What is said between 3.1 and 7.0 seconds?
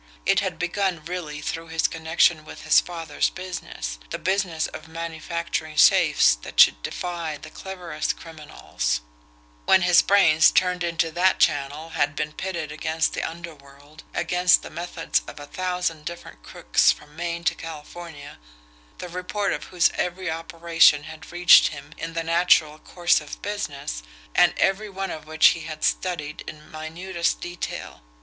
business the business of manufacturing safes that should